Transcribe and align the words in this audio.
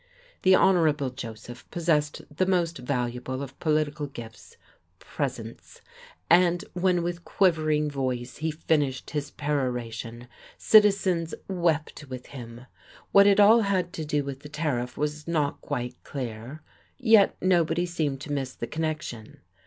The 0.41 0.55
Hon. 0.55 0.93
Joseph 1.15 1.69
possessed 1.69 2.23
that 2.35 2.47
most 2.47 2.79
valuable 2.79 3.43
of 3.43 3.59
political 3.59 4.07
gifts, 4.07 4.57
presence; 4.97 5.79
and 6.27 6.63
when 6.73 7.03
with 7.03 7.23
quivering 7.23 7.87
voice 7.87 8.37
he 8.37 8.49
finished 8.49 9.11
his 9.11 9.29
peroration, 9.29 10.27
citizens 10.57 11.35
wept 11.47 12.09
with 12.09 12.25
him. 12.33 12.65
What 13.11 13.27
it 13.27 13.39
all 13.39 13.61
had 13.61 13.93
to 13.93 14.03
do 14.03 14.23
with 14.23 14.39
the 14.39 14.49
tariff 14.49 14.97
was 14.97 15.27
not 15.27 15.61
quite 15.61 15.95
clear. 16.03 16.63
Yet 16.97 17.37
nobody 17.39 17.85
seemed 17.85 18.21
to 18.21 18.31
miss 18.33 18.55
the 18.55 18.65
connection. 18.65 19.41